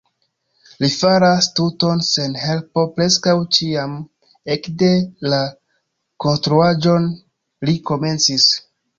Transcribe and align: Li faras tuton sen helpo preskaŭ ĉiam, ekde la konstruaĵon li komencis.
Li 0.83 0.87
faras 0.91 1.47
tuton 1.57 1.99
sen 2.05 2.31
helpo 2.43 2.85
preskaŭ 2.95 3.35
ĉiam, 3.57 3.93
ekde 4.55 4.89
la 5.33 5.41
konstruaĵon 6.25 7.05
li 7.71 7.77
komencis. 7.91 8.49